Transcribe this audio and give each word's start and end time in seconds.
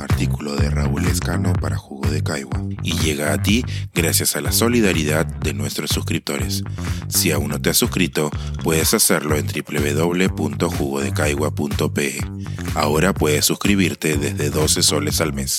artículo 0.00 0.56
de 0.56 0.70
Raúl 0.70 1.04
Escano 1.06 1.52
para 1.52 1.76
Jugo 1.76 2.10
de 2.10 2.22
Caigua 2.22 2.62
y 2.82 2.96
llega 2.98 3.32
a 3.32 3.42
ti 3.42 3.64
gracias 3.94 4.34
a 4.36 4.40
la 4.40 4.52
solidaridad 4.52 5.26
de 5.26 5.54
nuestros 5.54 5.90
suscriptores. 5.90 6.62
Si 7.08 7.30
aún 7.30 7.48
no 7.48 7.60
te 7.60 7.70
has 7.70 7.76
suscrito, 7.76 8.30
puedes 8.62 8.94
hacerlo 8.94 9.36
en 9.36 9.46
www.jugodecaigua.pe. 9.46 12.20
Ahora 12.74 13.14
puedes 13.14 13.44
suscribirte 13.44 14.16
desde 14.16 14.50
12 14.50 14.82
soles 14.82 15.20
al 15.20 15.32
mes. 15.32 15.56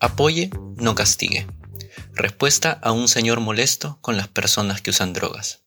Apoye, 0.00 0.50
no 0.76 0.94
castigue. 0.94 1.46
Respuesta 2.14 2.78
a 2.82 2.92
un 2.92 3.08
señor 3.08 3.40
molesto 3.40 3.98
con 4.00 4.16
las 4.16 4.28
personas 4.28 4.82
que 4.82 4.90
usan 4.90 5.12
drogas. 5.12 5.62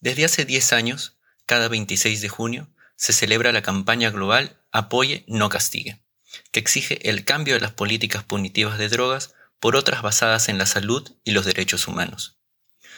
Desde 0.00 0.24
hace 0.24 0.44
10 0.44 0.72
años, 0.72 1.16
cada 1.46 1.68
26 1.68 2.20
de 2.20 2.28
junio, 2.28 2.68
se 2.96 3.12
celebra 3.12 3.52
la 3.52 3.62
campaña 3.62 4.10
global 4.10 4.60
Apoye, 4.72 5.24
no 5.28 5.48
castigue, 5.48 6.02
que 6.50 6.60
exige 6.60 7.08
el 7.08 7.24
cambio 7.24 7.54
de 7.54 7.60
las 7.60 7.72
políticas 7.72 8.24
punitivas 8.24 8.78
de 8.78 8.88
drogas 8.88 9.34
por 9.60 9.76
otras 9.76 10.02
basadas 10.02 10.48
en 10.48 10.58
la 10.58 10.66
salud 10.66 11.10
y 11.24 11.30
los 11.30 11.46
derechos 11.46 11.88
humanos. 11.88 12.38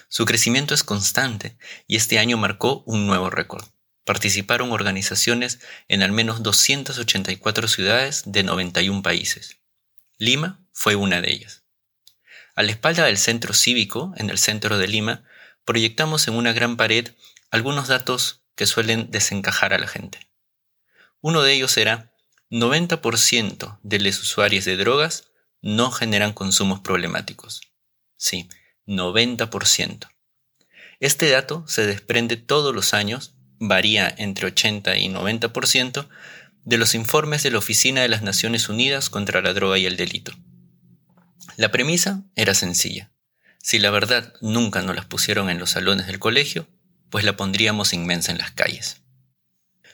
Su 0.09 0.25
crecimiento 0.25 0.75
es 0.75 0.83
constante 0.83 1.59
y 1.87 1.97
este 1.97 2.19
año 2.19 2.37
marcó 2.37 2.83
un 2.87 3.07
nuevo 3.07 3.31
récord. 3.31 3.65
Participaron 4.05 4.73
organizaciones 4.73 5.61
en 5.87 6.03
al 6.03 6.13
menos 6.13 6.43
284 6.43 7.69
ciudades 7.69 8.23
de 8.25 8.43
91 8.43 9.03
países. 9.03 9.59
Lima 10.17 10.67
fue 10.73 10.97
una 10.97 11.21
de 11.21 11.31
ellas. 11.31 11.65
A 12.55 12.63
la 12.63 12.73
espalda 12.73 13.05
del 13.05 13.19
centro 13.19 13.53
cívico, 13.53 14.15
en 14.17 14.31
el 14.31 14.39
centro 14.39 14.79
de 14.79 14.89
Lima, 14.89 15.25
proyectamos 15.65 16.27
en 16.27 16.35
una 16.35 16.53
gran 16.53 16.77
pared 16.77 17.13
algunos 17.51 17.87
datos 17.87 18.43
que 18.59 18.67
suelen 18.67 19.13
desencajar 19.13 19.73
a 19.73 19.79
la 19.79 19.87
gente. 19.87 20.29
Uno 21.21 21.43
de 21.43 21.53
ellos 21.55 21.77
era 21.77 22.13
90% 22.51 23.79
de 23.85 23.99
los 24.01 24.21
usuarios 24.21 24.65
de 24.65 24.77
drogas 24.77 25.31
no 25.63 25.93
generan 25.93 26.33
consumos 26.33 26.81
problemáticos. 26.81 27.61
Sí, 28.17 28.49
90%. 28.85 30.09
Este 30.99 31.31
dato 31.31 31.65
se 31.69 31.87
desprende 31.87 32.37
todos 32.37 32.75
los 32.75 32.95
años, 32.95 33.37
varía 33.61 34.13
entre 34.19 34.49
80 34.49 34.99
y 34.99 35.09
90%, 35.09 36.09
de 36.65 36.79
los 36.79 36.95
informes 36.97 37.45
de 37.45 37.53
la 37.53 37.59
Oficina 37.59 38.03
de 38.03 38.09
las 38.09 38.23
Naciones 38.23 38.69
Unidas 38.69 39.09
contra 39.09 39.41
la 39.41 39.55
Droga 39.55 39.79
y 39.79 39.87
el 39.87 39.97
Delito. 39.97 40.33
La 41.57 41.71
premisa 41.71 42.25
era 42.35 42.55
sencilla. 42.55 43.13
Si 43.63 43.79
la 43.79 43.91
verdad 43.91 44.35
nunca 44.41 44.83
nos 44.83 44.97
las 44.97 45.07
pusieron 45.07 45.49
en 45.49 45.61
los 45.61 45.71
salones 45.71 46.09
del 46.09 46.19
colegio, 46.19 46.67
pues 47.11 47.25
la 47.25 47.37
pondríamos 47.37 47.93
inmensa 47.93 48.33
en 48.33 48.39
las 48.39 48.53
calles. 48.53 49.03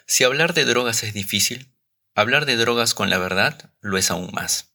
Si 0.07 0.25
hablar 0.25 0.55
de 0.55 0.65
drogas 0.65 1.03
es 1.03 1.15
difícil, 1.15 1.73
hablar 2.15 2.47
de 2.47 2.57
drogas 2.57 2.95
con 2.95 3.11
la 3.11 3.19
verdad 3.19 3.73
lo 3.81 3.99
es 3.99 4.11
aún 4.11 4.31
más. 4.33 4.75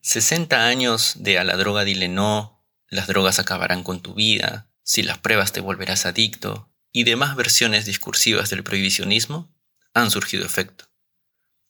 60 0.00 0.66
años 0.66 1.14
de 1.16 1.38
a 1.38 1.44
la 1.44 1.56
droga 1.56 1.84
dile 1.84 2.08
no, 2.08 2.64
las 2.88 3.06
drogas 3.06 3.38
acabarán 3.38 3.82
con 3.82 4.00
tu 4.00 4.14
vida, 4.14 4.70
si 4.82 5.02
las 5.02 5.18
pruebas 5.18 5.52
te 5.52 5.60
volverás 5.60 6.06
adicto, 6.06 6.72
y 6.92 7.04
demás 7.04 7.36
versiones 7.36 7.84
discursivas 7.84 8.48
del 8.50 8.64
prohibicionismo 8.64 9.54
han 9.92 10.10
surgido 10.10 10.46
efecto. 10.46 10.86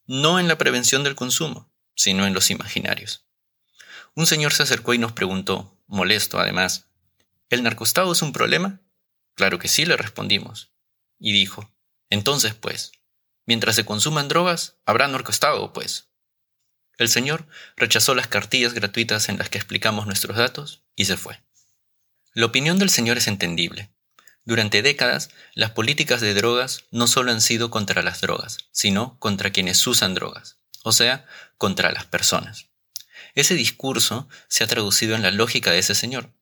No 0.06 0.39
en 0.39 0.48
la 0.48 0.58
prevención 0.58 1.02
del 1.02 1.17
consumo, 1.17 1.73
sino 1.95 2.27
en 2.27 2.34
los 2.34 2.50
imaginarios. 2.50 3.27
Un 4.14 4.27
señor 4.27 4.52
se 4.52 4.62
acercó 4.62 4.95
y 4.95 4.98
nos 4.98 5.12
preguntó, 5.12 5.77
molesto 5.86 6.39
además, 6.39 6.86
¿el 7.50 7.62
narcostado 7.62 8.12
es 8.12 8.23
un 8.23 8.33
problema? 8.33 8.80
Claro 9.39 9.61
que 9.61 9.69
sí, 9.69 9.84
le 9.84 9.97
respondimos. 9.97 10.72
Y 11.17 11.33
dijo, 11.33 11.72
entonces 12.11 12.55
pues, 12.55 12.91
mientras 13.47 13.77
se 13.77 13.84
consuman 13.84 14.27
drogas, 14.27 14.78
habrá 14.84 15.06
narcostado, 15.06 15.72
pues. 15.72 16.08
El 16.96 17.08
señor 17.08 17.46
rechazó 17.77 18.17
las 18.17 18.27
cartillas 18.27 18.74
gratuitas 18.74 19.29
en 19.29 19.39
las 19.39 19.48
que 19.48 19.58
explicamos 19.58 20.07
nuestros 20.07 20.36
datos 20.36 20.83
y 20.96 21.05
se 21.05 21.17
fue. 21.17 21.40
La 22.33 22.46
opinión 22.46 22.80
del 22.80 22.90
señor 22.90 23.17
es 23.17 23.29
entendible. 23.29 23.92
Durante 24.45 24.83
décadas, 24.83 25.30
las 25.55 25.70
políticas 25.70 26.20
de 26.20 26.35
drogas 26.35 26.86
no 26.91 27.07
solo 27.07 27.30
han 27.30 27.41
sido 27.41 27.70
contra 27.70 28.02
las 28.02 28.20
drogas, 28.20 28.58
sino 28.73 29.20
contra 29.20 29.52
quienes 29.52 29.86
usan 29.86 30.14
drogas, 30.14 30.58
o 30.83 30.91
sea, 30.91 31.27
contra 31.58 31.92
las 31.92 32.07
personas. 32.07 32.70
Ese 33.36 33.55
discurso 33.55 34.29
se 34.48 34.64
ha 34.64 34.67
traducido 34.67 35.14
en 35.14 35.23
la 35.23 35.30
lógica 35.30 35.70
de 35.70 35.79
ese 35.79 35.95
señor. 35.95 36.33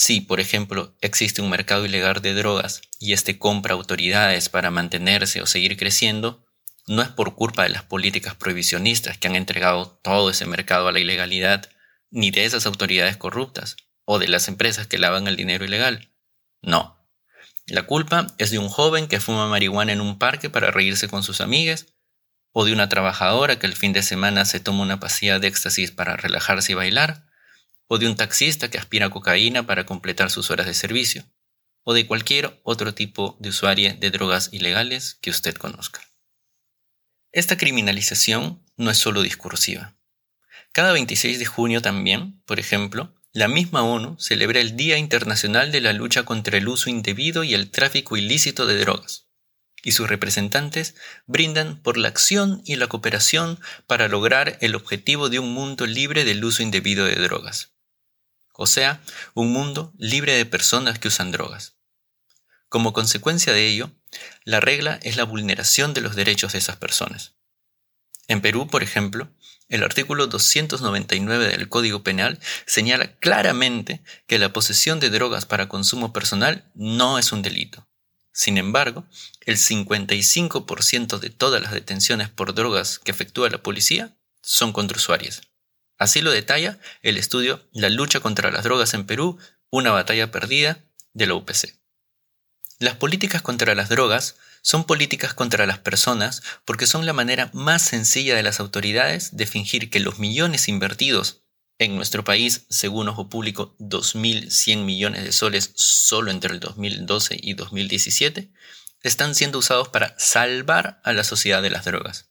Si, 0.00 0.20
por 0.20 0.38
ejemplo, 0.38 0.94
existe 1.00 1.42
un 1.42 1.50
mercado 1.50 1.84
ilegal 1.84 2.22
de 2.22 2.32
drogas 2.32 2.82
y 3.00 3.14
éste 3.14 3.36
compra 3.36 3.74
autoridades 3.74 4.48
para 4.48 4.70
mantenerse 4.70 5.42
o 5.42 5.46
seguir 5.46 5.76
creciendo, 5.76 6.46
no 6.86 7.02
es 7.02 7.08
por 7.08 7.34
culpa 7.34 7.64
de 7.64 7.70
las 7.70 7.82
políticas 7.82 8.36
prohibicionistas 8.36 9.18
que 9.18 9.26
han 9.26 9.34
entregado 9.34 9.98
todo 10.04 10.30
ese 10.30 10.46
mercado 10.46 10.86
a 10.86 10.92
la 10.92 11.00
ilegalidad, 11.00 11.68
ni 12.12 12.30
de 12.30 12.44
esas 12.44 12.64
autoridades 12.64 13.16
corruptas, 13.16 13.74
o 14.04 14.20
de 14.20 14.28
las 14.28 14.46
empresas 14.46 14.86
que 14.86 14.98
lavan 14.98 15.26
el 15.26 15.34
dinero 15.34 15.64
ilegal. 15.64 16.12
No. 16.62 17.04
La 17.66 17.82
culpa 17.82 18.28
es 18.38 18.52
de 18.52 18.60
un 18.60 18.68
joven 18.68 19.08
que 19.08 19.18
fuma 19.18 19.48
marihuana 19.48 19.92
en 19.92 20.00
un 20.00 20.16
parque 20.16 20.48
para 20.48 20.70
reírse 20.70 21.08
con 21.08 21.24
sus 21.24 21.40
amigas, 21.40 21.86
o 22.52 22.64
de 22.64 22.72
una 22.72 22.88
trabajadora 22.88 23.58
que 23.58 23.66
el 23.66 23.74
fin 23.74 23.92
de 23.92 24.04
semana 24.04 24.44
se 24.44 24.60
toma 24.60 24.82
una 24.82 25.00
pasilla 25.00 25.40
de 25.40 25.48
éxtasis 25.48 25.90
para 25.90 26.16
relajarse 26.16 26.70
y 26.70 26.76
bailar, 26.76 27.27
o 27.88 27.98
de 27.98 28.06
un 28.06 28.16
taxista 28.16 28.70
que 28.70 28.78
aspira 28.78 29.10
cocaína 29.10 29.66
para 29.66 29.86
completar 29.86 30.30
sus 30.30 30.50
horas 30.50 30.66
de 30.66 30.74
servicio, 30.74 31.24
o 31.82 31.94
de 31.94 32.06
cualquier 32.06 32.60
otro 32.64 32.94
tipo 32.94 33.38
de 33.40 33.48
usuario 33.48 33.94
de 33.94 34.10
drogas 34.10 34.50
ilegales 34.52 35.18
que 35.22 35.30
usted 35.30 35.54
conozca. 35.54 36.02
Esta 37.32 37.56
criminalización 37.56 38.62
no 38.76 38.90
es 38.90 38.98
solo 38.98 39.22
discursiva. 39.22 39.96
Cada 40.72 40.92
26 40.92 41.38
de 41.38 41.46
junio 41.46 41.80
también, 41.80 42.42
por 42.44 42.60
ejemplo, 42.60 43.14
la 43.32 43.48
misma 43.48 43.82
ONU 43.82 44.18
celebra 44.18 44.60
el 44.60 44.76
Día 44.76 44.98
Internacional 44.98 45.72
de 45.72 45.80
la 45.80 45.94
Lucha 45.94 46.24
contra 46.24 46.58
el 46.58 46.68
Uso 46.68 46.90
Indebido 46.90 47.42
y 47.42 47.54
el 47.54 47.70
Tráfico 47.70 48.18
Ilícito 48.18 48.66
de 48.66 48.78
Drogas, 48.78 49.28
y 49.82 49.92
sus 49.92 50.08
representantes 50.08 50.94
brindan 51.26 51.80
por 51.80 51.96
la 51.96 52.08
acción 52.08 52.60
y 52.66 52.76
la 52.76 52.88
cooperación 52.88 53.58
para 53.86 54.08
lograr 54.08 54.58
el 54.60 54.74
objetivo 54.74 55.30
de 55.30 55.38
un 55.38 55.54
mundo 55.54 55.86
libre 55.86 56.24
del 56.24 56.44
uso 56.44 56.62
indebido 56.62 57.06
de 57.06 57.14
drogas 57.14 57.77
o 58.60 58.66
sea, 58.66 59.00
un 59.34 59.52
mundo 59.52 59.94
libre 59.98 60.36
de 60.36 60.44
personas 60.44 60.98
que 60.98 61.06
usan 61.06 61.30
drogas. 61.30 61.76
Como 62.68 62.92
consecuencia 62.92 63.52
de 63.52 63.68
ello, 63.68 63.92
la 64.42 64.58
regla 64.58 64.98
es 65.04 65.16
la 65.16 65.22
vulneración 65.22 65.94
de 65.94 66.00
los 66.00 66.16
derechos 66.16 66.52
de 66.52 66.58
esas 66.58 66.76
personas. 66.76 67.36
En 68.26 68.40
Perú, 68.40 68.66
por 68.66 68.82
ejemplo, 68.82 69.28
el 69.68 69.84
artículo 69.84 70.26
299 70.26 71.46
del 71.46 71.68
Código 71.68 72.02
Penal 72.02 72.40
señala 72.66 73.16
claramente 73.20 74.02
que 74.26 74.40
la 74.40 74.52
posesión 74.52 74.98
de 74.98 75.10
drogas 75.10 75.46
para 75.46 75.68
consumo 75.68 76.12
personal 76.12 76.68
no 76.74 77.20
es 77.20 77.30
un 77.30 77.42
delito. 77.42 77.86
Sin 78.32 78.58
embargo, 78.58 79.06
el 79.46 79.56
55% 79.56 81.20
de 81.20 81.30
todas 81.30 81.62
las 81.62 81.70
detenciones 81.70 82.28
por 82.28 82.54
drogas 82.54 82.98
que 82.98 83.12
efectúa 83.12 83.50
la 83.50 83.62
policía 83.62 84.16
son 84.42 84.72
contra 84.72 84.96
usuarios. 84.96 85.47
Así 85.98 86.20
lo 86.20 86.30
detalla 86.30 86.78
el 87.02 87.18
estudio 87.18 87.68
La 87.72 87.88
lucha 87.88 88.20
contra 88.20 88.50
las 88.50 88.64
drogas 88.64 88.94
en 88.94 89.04
Perú, 89.04 89.38
una 89.70 89.90
batalla 89.90 90.30
perdida 90.30 90.84
de 91.12 91.26
la 91.26 91.34
UPC. 91.34 91.76
Las 92.78 92.94
políticas 92.94 93.42
contra 93.42 93.74
las 93.74 93.88
drogas 93.88 94.36
son 94.62 94.84
políticas 94.84 95.34
contra 95.34 95.66
las 95.66 95.78
personas 95.78 96.42
porque 96.64 96.86
son 96.86 97.06
la 97.06 97.12
manera 97.12 97.50
más 97.52 97.82
sencilla 97.82 98.36
de 98.36 98.44
las 98.44 98.60
autoridades 98.60 99.36
de 99.36 99.46
fingir 99.46 99.90
que 99.90 99.98
los 99.98 100.20
millones 100.20 100.68
invertidos 100.68 101.42
en 101.78 101.96
nuestro 101.96 102.24
país, 102.24 102.66
según 102.68 103.08
Ojo 103.08 103.28
Público, 103.28 103.76
2.100 103.78 104.84
millones 104.84 105.24
de 105.24 105.32
soles 105.32 105.72
solo 105.74 106.30
entre 106.30 106.52
el 106.52 106.60
2012 106.60 107.38
y 107.40 107.54
2017, 107.54 108.50
están 109.02 109.34
siendo 109.34 109.58
usados 109.58 109.88
para 109.88 110.14
salvar 110.18 111.00
a 111.04 111.12
la 111.12 111.22
sociedad 111.22 111.62
de 111.62 111.70
las 111.70 111.84
drogas. 111.84 112.27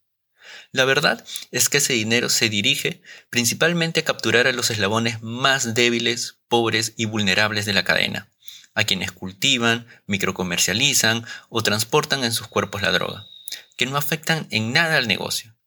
La 0.78 0.86
verdad 0.86 1.26
es 1.50 1.70
que 1.70 1.80
ese 1.80 1.94
dinero 1.94 2.30
se 2.30 2.50
dirige 2.50 3.02
principalmente 3.32 4.02
a 4.02 4.06
capturar 4.06 4.46
a 4.46 4.52
los 4.52 4.70
eslabones 4.70 5.24
más 5.24 5.74
débiles, 5.74 6.38
pobres 6.50 6.94
y 6.98 7.06
vulnerables 7.06 7.66
de 7.66 7.74
la 7.74 7.84
cadena, 7.84 8.30
a 8.76 8.84
quienes 8.84 9.12
cultivan, 9.12 9.88
microcomercializan 10.06 11.26
o 11.50 11.64
transportan 11.64 12.24
en 12.24 12.32
sus 12.32 12.48
cuerpos 12.48 12.84
la 12.84 12.92
droga, 12.92 13.26
que 13.76 13.88
no 13.88 13.98
afectan 13.98 14.48
en 14.52 14.72
nada 14.72 14.98
al 14.98 15.08
negocio, 15.08 15.58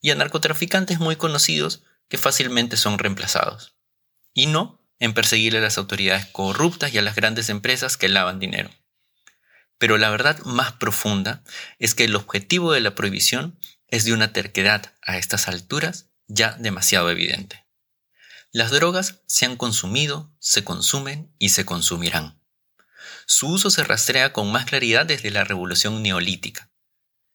y 0.00 0.10
a 0.10 0.16
narcotraficantes 0.16 0.98
muy 0.98 1.14
conocidos 1.14 1.84
que 2.08 2.18
fácilmente 2.18 2.76
son 2.76 2.98
reemplazados, 2.98 3.76
y 4.34 4.46
no 4.46 4.84
en 4.98 5.14
perseguir 5.14 5.56
a 5.56 5.60
las 5.60 5.78
autoridades 5.78 6.26
corruptas 6.26 6.92
y 6.92 6.98
a 6.98 7.02
las 7.02 7.14
grandes 7.14 7.50
empresas 7.50 7.96
que 7.96 8.08
lavan 8.08 8.40
dinero. 8.40 8.70
Pero 9.78 9.96
la 9.96 10.10
verdad 10.10 10.40
más 10.40 10.72
profunda 10.72 11.44
es 11.78 11.94
que 11.94 12.02
el 12.02 12.16
objetivo 12.16 12.72
de 12.72 12.80
la 12.80 12.96
prohibición 12.96 13.56
es 13.88 14.04
de 14.04 14.12
una 14.12 14.32
terquedad 14.32 14.92
a 15.02 15.18
estas 15.18 15.48
alturas 15.48 16.10
ya 16.28 16.52
demasiado 16.58 17.10
evidente. 17.10 17.64
Las 18.52 18.70
drogas 18.70 19.20
se 19.26 19.44
han 19.44 19.56
consumido, 19.56 20.32
se 20.38 20.64
consumen 20.64 21.32
y 21.38 21.50
se 21.50 21.64
consumirán. 21.64 22.40
Su 23.26 23.48
uso 23.48 23.70
se 23.70 23.84
rastrea 23.84 24.32
con 24.32 24.50
más 24.50 24.66
claridad 24.66 25.04
desde 25.04 25.30
la 25.30 25.44
revolución 25.44 26.02
neolítica. 26.02 26.70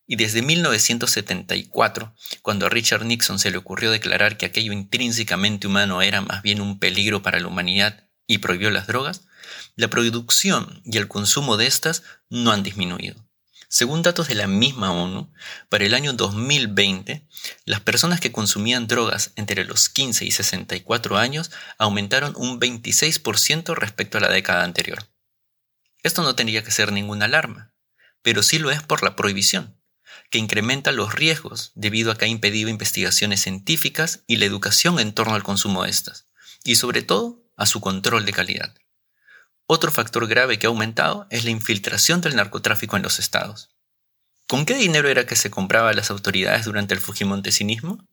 Y 0.08 0.16
desde 0.16 0.42
1974, 0.42 2.16
cuando 2.42 2.66
a 2.66 2.70
Richard 2.70 3.06
Nixon 3.06 3.40
se 3.40 3.52
le 3.52 3.58
ocurrió 3.58 3.92
declarar 3.92 4.38
que 4.38 4.46
aquello 4.46 4.74
intrínsecamente 4.74 5.68
humano 5.68 6.02
era 6.02 6.22
más 6.22 6.42
bien 6.42 6.60
un 6.60 6.80
peligro 6.80 7.22
para 7.22 7.40
la 7.40 7.48
humanidad 7.48 8.10
y 8.28 8.40
prohibió 8.40 8.72
las 8.72 8.88
drogas, 8.88 9.22
la 9.76 9.90
producción 9.90 10.82
y 10.86 10.98
el 10.98 11.08
consumo 11.08 11.56
de 11.56 11.68
estas 11.68 12.04
no 12.30 12.52
han 12.52 12.64
disminuido. 12.64 13.31
Según 13.74 14.02
datos 14.02 14.28
de 14.28 14.36
la 14.36 14.48
misma 14.48 14.92
ONU, 14.92 15.32
para 15.70 15.86
el 15.86 15.94
año 15.94 16.12
2020, 16.12 17.26
las 17.64 17.80
personas 17.80 18.20
que 18.20 18.34
consumían 18.34 18.86
drogas 18.86 19.32
entre 19.38 19.64
los 19.64 19.88
15 19.88 20.26
y 20.26 20.32
64 20.32 21.18
años 21.18 21.52
aumentaron 21.78 22.34
un 22.36 22.60
26% 22.60 23.74
respecto 23.74 24.18
a 24.18 24.22
la 24.22 24.30
década 24.30 24.66
anterior. 24.66 25.08
Esto 26.04 26.22
no 26.22 26.36
tendría 26.36 26.66
que 26.66 26.72
ser 26.72 26.92
ninguna 26.92 27.26
alarma, 27.26 27.74
pero 28.22 28.44
sí 28.44 28.60
lo 28.60 28.72
es 28.72 28.84
por 28.84 29.04
la 29.04 29.16
prohibición, 29.16 29.80
que 30.30 30.38
incrementa 30.38 30.92
los 30.92 31.16
riesgos 31.16 31.72
debido 31.74 32.12
a 32.12 32.18
que 32.18 32.26
ha 32.26 32.28
impedido 32.28 32.70
investigaciones 32.70 33.42
científicas 33.42 34.26
y 34.28 34.36
la 34.36 34.46
educación 34.48 35.00
en 35.00 35.14
torno 35.14 35.34
al 35.34 35.44
consumo 35.44 35.86
de 35.86 35.92
estas, 35.92 36.28
y 36.66 36.76
sobre 36.76 37.04
todo 37.04 37.42
a 37.56 37.66
su 37.66 37.80
control 37.80 38.26
de 38.26 38.34
calidad. 38.34 38.76
Otro 39.74 39.90
factor 39.90 40.28
grave 40.28 40.60
que 40.60 40.68
ha 40.68 40.70
aumentado 40.70 41.28
es 41.30 41.46
la 41.46 41.50
infiltración 41.50 42.20
del 42.20 42.36
narcotráfico 42.36 42.98
en 42.98 43.04
los 43.04 43.20
estados. 43.20 43.70
¿Con 44.46 44.66
qué 44.66 44.74
dinero 44.74 45.08
era 45.08 45.26
que 45.26 45.38
se 45.38 45.50
compraba 45.50 45.92
a 45.92 45.94
las 45.94 46.12
autoridades 46.12 46.66
durante 46.66 46.94
el 46.94 47.00
Fujimontesinismo? 47.00 48.06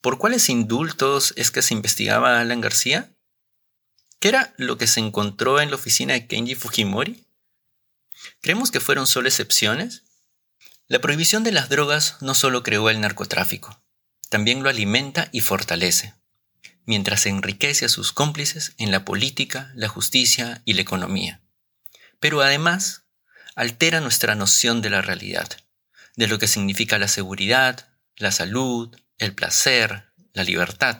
¿Por 0.00 0.16
cuáles 0.16 0.48
indultos 0.48 1.34
es 1.36 1.50
que 1.50 1.60
se 1.60 1.74
investigaba 1.74 2.38
a 2.38 2.40
Alan 2.40 2.62
García? 2.62 3.14
¿Qué 4.20 4.28
era 4.28 4.54
lo 4.56 4.78
que 4.78 4.86
se 4.86 5.00
encontró 5.00 5.60
en 5.60 5.68
la 5.68 5.76
oficina 5.76 6.14
de 6.14 6.26
Kenji 6.26 6.54
Fujimori? 6.54 7.26
¿Creemos 8.40 8.70
que 8.70 8.80
fueron 8.80 9.06
solo 9.06 9.28
excepciones? 9.28 10.04
La 10.88 11.02
prohibición 11.02 11.44
de 11.44 11.52
las 11.52 11.68
drogas 11.68 12.16
no 12.22 12.34
solo 12.34 12.62
creó 12.62 12.88
el 12.88 13.02
narcotráfico, 13.02 13.84
también 14.30 14.62
lo 14.62 14.70
alimenta 14.70 15.28
y 15.30 15.42
fortalece 15.42 16.14
mientras 16.86 17.26
enriquece 17.26 17.86
a 17.86 17.88
sus 17.88 18.12
cómplices 18.12 18.74
en 18.78 18.90
la 18.90 19.04
política, 19.04 19.72
la 19.74 19.88
justicia 19.88 20.62
y 20.64 20.74
la 20.74 20.82
economía. 20.82 21.40
Pero 22.20 22.42
además, 22.42 23.04
altera 23.54 24.00
nuestra 24.00 24.34
noción 24.34 24.82
de 24.82 24.90
la 24.90 25.02
realidad, 25.02 25.48
de 26.16 26.26
lo 26.26 26.38
que 26.38 26.48
significa 26.48 26.98
la 26.98 27.08
seguridad, 27.08 27.88
la 28.16 28.32
salud, 28.32 28.96
el 29.18 29.34
placer, 29.34 30.12
la 30.32 30.44
libertad. 30.44 30.98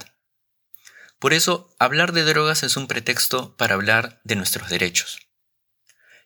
Por 1.19 1.32
eso, 1.32 1.75
hablar 1.78 2.12
de 2.12 2.25
drogas 2.25 2.62
es 2.62 2.76
un 2.76 2.86
pretexto 2.86 3.56
para 3.56 3.75
hablar 3.75 4.20
de 4.25 4.36
nuestros 4.36 4.69
derechos. 4.69 5.20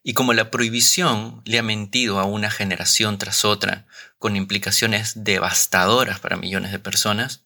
Y 0.03 0.15
como 0.15 0.33
la 0.33 0.51
prohibición 0.51 1.43
le 1.45 1.59
ha 1.59 1.63
mentido 1.63 2.19
a 2.19 2.25
una 2.25 2.51
generación 2.51 3.19
tras 3.19 3.45
otra, 3.45 3.87
con 4.19 4.37
implicaciones 4.37 5.25
devastadoras 5.25 6.21
para 6.21 6.37
millones 6.37 6.73
de 6.73 6.79
personas, 6.79 7.45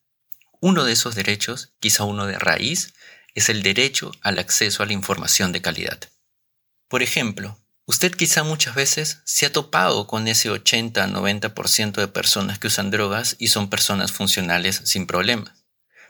uno 0.62 0.85
de 0.85 0.93
esos 0.93 1.17
derechos, 1.17 1.73
quizá 1.81 2.05
uno 2.05 2.25
de 2.25 2.38
raíz, 2.38 2.94
es 3.35 3.49
el 3.49 3.64
derecho 3.64 4.12
al 4.20 4.38
acceso 4.38 4.82
a 4.82 4.87
la 4.87 4.93
información 4.93 5.50
de 5.50 5.61
calidad. 5.61 5.99
Por 6.87 7.03
ejemplo, 7.03 7.59
usted 7.85 8.12
quizá 8.12 8.44
muchas 8.44 8.76
veces 8.76 9.23
se 9.25 9.44
ha 9.44 9.53
topado 9.53 10.06
con 10.06 10.29
ese 10.29 10.53
80-90% 10.53 11.94
de 11.94 12.06
personas 12.06 12.61
que 12.61 12.69
usan 12.69 12.93
drogas 12.93 13.35
y 13.41 13.49
son 13.49 13.70
personas 13.70 14.12
funcionales 14.12 14.82
sin 14.85 15.09
problemas, 15.09 15.64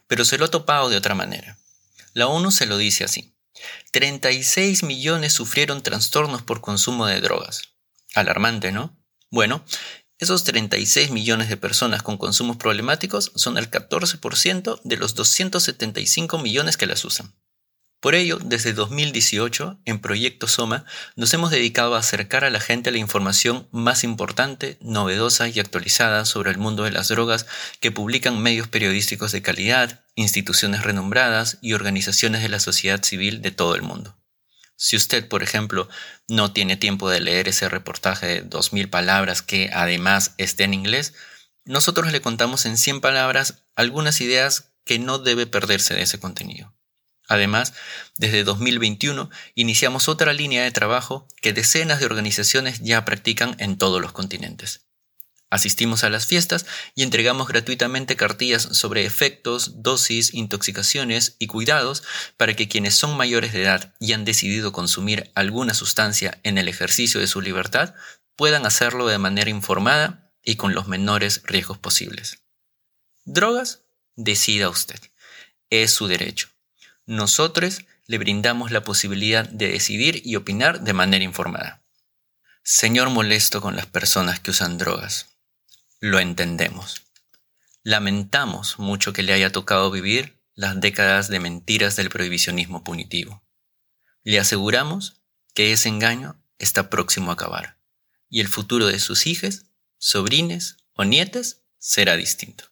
pero 0.07 0.27
se 0.27 0.37
lo 0.37 0.45
ha 0.45 0.51
topado 0.51 0.91
de 0.91 0.99
otra 0.99 1.15
manera. 1.15 1.59
La 2.13 2.27
ONU 2.27 2.51
se 2.51 2.67
lo 2.67 2.77
dice 2.77 3.05
así. 3.05 3.35
36 3.93 4.83
millones 4.83 5.33
sufrieron 5.33 5.83
trastornos 5.83 6.43
por 6.43 6.61
consumo 6.61 7.07
de 7.07 7.23
drogas. 7.23 7.63
Alarmante, 8.15 8.71
¿no? 8.71 8.95
Bueno, 9.31 9.65
esos 10.23 10.45
36 10.45 11.11
millones 11.11 11.49
de 11.49 11.57
personas 11.57 12.05
con 12.05 12.17
consumos 12.17 12.57
problemáticos 12.57 13.33
son 13.35 13.59
el 13.59 13.69
14% 13.69 14.81
de 14.85 14.97
los 14.97 15.17
275 15.17 16.39
millones 16.39 16.77
que 16.77 16.87
las 16.87 17.05
usan. 17.05 17.35
Por 17.99 18.15
ello, 18.15 18.39
desde 18.41 18.73
2018, 18.73 19.81
en 19.85 20.01
Proyecto 20.01 20.47
Soma, 20.47 20.85
nos 21.17 21.35
hemos 21.35 21.51
dedicado 21.51 21.97
a 21.97 21.99
acercar 21.99 22.45
a 22.45 22.51
la 22.51 22.61
gente 22.61 22.93
la 22.93 22.99
información 22.99 23.69
más 23.73 24.05
importante, 24.05 24.79
novedosa 24.81 25.49
y 25.49 25.59
actualizada 25.59 26.25
sobre 26.25 26.53
el 26.53 26.59
mundo 26.59 26.85
de 26.85 26.93
las 26.93 27.09
drogas 27.09 27.47
que 27.81 27.91
publican 27.91 28.41
medios 28.41 28.69
periodísticos 28.69 29.33
de 29.33 29.43
calidad, 29.43 30.05
instituciones 30.15 30.85
renombradas 30.85 31.59
y 31.63 31.73
organizaciones 31.73 32.43
de 32.43 32.49
la 32.49 32.61
sociedad 32.61 33.03
civil 33.03 33.43
de 33.43 33.51
todo 33.51 33.75
el 33.75 33.83
mundo. 33.83 34.17
Si 34.77 34.97
usted, 34.97 35.29
por 35.29 35.43
ejemplo, 35.43 35.89
no 36.29 36.53
tiene 36.53 36.77
tiempo 36.77 37.09
de 37.09 37.21
leer 37.21 37.49
ese 37.49 37.69
reportaje 37.69 38.27
de 38.27 38.45
2.000 38.49 38.91
palabras 38.91 39.43
que 39.43 39.71
además 39.73 40.35
esté 40.39 40.65
en 40.65 40.75
inglés, 40.75 41.15
nosotros 41.65 42.11
le 42.11 42.21
contamos 42.21 42.67
en 42.67 42.77
100 42.77 43.01
palabras 43.01 43.65
algunas 43.77 44.21
ideas 44.21 44.73
que 44.85 44.99
no 44.99 45.19
debe 45.19 45.47
perderse 45.47 45.95
de 45.95 46.03
ese 46.03 46.19
contenido. 46.19 46.75
Además, 47.29 47.73
desde 48.19 48.45
2021 48.45 49.31
iniciamos 49.55 50.09
otra 50.09 50.33
línea 50.33 50.65
de 50.65 50.73
trabajo 50.73 51.29
que 51.41 51.53
decenas 51.53 52.01
de 52.01 52.07
organizaciones 52.07 52.81
ya 52.81 53.05
practican 53.05 53.55
en 53.59 53.79
todos 53.79 54.03
los 54.03 54.13
continentes. 54.13 54.87
Asistimos 55.53 56.03
a 56.03 56.09
las 56.09 56.25
fiestas 56.25 56.65
y 56.95 57.03
entregamos 57.03 57.47
gratuitamente 57.47 58.17
cartillas 58.17 58.63
sobre 58.63 59.05
efectos, 59.05 59.83
dosis, 59.83 60.33
intoxicaciones 60.33 61.37
y 61.39 61.47
cuidados 61.47 62.05
para 62.39 62.57
que 62.57 62.69
quienes 62.69 62.95
son 62.95 63.19
mayores 63.19 63.53
de 63.53 63.65
edad 63.65 63.95
y 64.01 64.15
han 64.15 64.25
decidido 64.25 64.73
consumir 64.73 65.31
alguna 65.35 65.75
sustancia 65.75 66.41
en 66.43 66.57
el 66.57 66.69
ejercicio 66.69 67.21
de 67.21 67.27
su 67.27 67.43
libertad 67.43 67.95
puedan 68.35 68.65
hacerlo 68.65 69.07
de 69.07 69.19
manera 69.19 69.51
informada 69.51 70.33
y 70.43 70.57
con 70.57 70.73
los 70.73 70.89
menores 70.89 71.43
riesgos 71.45 71.77
posibles. 71.77 72.39
Drogas, 73.27 73.83
decida 74.17 74.71
usted. 74.71 75.01
Es 75.69 75.91
su 75.91 76.07
derecho. 76.07 76.49
Nosotros 77.05 77.85
le 78.07 78.17
brindamos 78.17 78.71
la 78.71 78.85
posibilidad 78.85 79.47
de 79.47 79.69
decidir 79.69 80.23
y 80.25 80.37
opinar 80.37 80.81
de 80.81 80.95
manera 80.95 81.25
informada. 81.25 81.83
Señor 82.63 83.11
molesto 83.11 83.61
con 83.61 83.77
las 83.77 83.85
personas 83.85 84.41
que 84.41 84.53
usan 84.53 84.79
drogas 84.79 85.32
lo 86.03 86.19
entendemos. 86.19 87.05
Lamentamos 87.85 88.81
mucho 88.81 89.13
que 89.13 89.23
le 89.23 89.35
haya 89.35 89.53
tocado 89.53 89.89
vivir 89.93 90.43
las 90.53 90.81
décadas 90.81 91.29
de 91.29 91.39
mentiras 91.39 91.95
del 91.95 92.11
prohibicionismo 92.11 92.83
punitivo. 92.83 93.45
Le 94.25 94.41
aseguramos 94.41 95.23
que 95.55 95.73
ese 95.73 95.89
engaño 95.89 96.43
está 96.59 96.91
próximo 96.91 97.31
a 97.31 97.35
acabar 97.35 97.79
y 98.29 98.41
el 98.41 98.49
futuro 98.49 98.87
de 98.87 98.99
sus 98.99 99.29
hijas, 99.29 99.67
sobrines 99.97 100.77
o 100.95 101.05
nietas 101.05 101.63
será 101.79 102.17
distinto. 102.17 102.72